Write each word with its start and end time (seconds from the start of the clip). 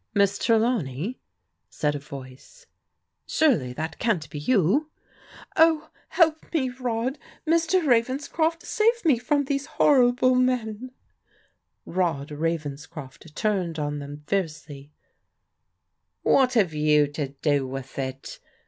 "Miss 0.15 0.39
Trelawney," 0.39 1.19
said 1.69 1.93
a 1.93 1.99
voice, 1.99 2.65
surely 3.27 3.71
that 3.73 3.99
can't 3.99 4.27
be 4.31 4.39
you!"" 4.39 4.89
Oh, 5.55 5.91
help 6.07 6.51
me. 6.51 6.69
Rod— 6.69 7.19
^Mr. 7.45 7.85
Ravenscroft— 7.85 8.63
save 8.79 9.05
me 9.05 9.19
from 9.19 9.41
Rod 9.41 9.49
Ravenscroft 12.31 13.35
turned 13.35 13.77
on 13.77 13.99
them 13.99 14.23
fiercely. 14.25 14.91
"What 16.23 16.55
have 16.55 16.73
you 16.73 17.05
to 17.05 17.27
do 17.27 17.67
with 17.67 17.99
it?" 17.99 18.39